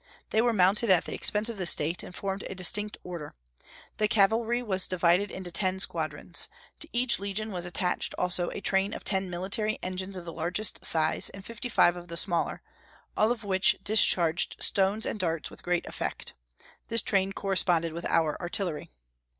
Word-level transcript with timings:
They 0.31 0.41
were 0.41 0.51
mounted 0.51 0.89
at 0.89 1.05
the 1.05 1.13
expense 1.13 1.47
of 1.47 1.57
the 1.59 1.67
State, 1.67 2.01
and 2.01 2.15
formed 2.15 2.43
a 2.49 2.55
distinct 2.55 2.97
order. 3.03 3.35
The 3.97 4.07
cavalry 4.07 4.63
was 4.63 4.87
divided 4.87 5.29
into 5.29 5.51
ten 5.51 5.79
squadrons. 5.79 6.49
To 6.79 6.89
each 6.91 7.19
legion 7.19 7.51
was 7.51 7.65
attached 7.65 8.15
also 8.17 8.49
a 8.49 8.61
train 8.61 8.95
of 8.95 9.03
ten 9.03 9.29
military 9.29 9.77
engines 9.83 10.17
of 10.17 10.25
the 10.25 10.33
largest 10.33 10.83
size, 10.83 11.29
and 11.29 11.45
fifty 11.45 11.69
five 11.69 11.95
of 11.95 12.07
the 12.07 12.17
smaller, 12.17 12.63
all 13.15 13.31
of 13.31 13.43
which 13.43 13.75
discharged 13.83 14.55
stones 14.59 15.05
and 15.05 15.19
darts 15.19 15.51
with 15.51 15.61
great 15.61 15.85
effect. 15.85 16.33
This 16.87 17.03
train 17.03 17.31
corresponded 17.31 17.93
with 17.93 18.07
our 18.07 18.35
artillery. 18.41 18.89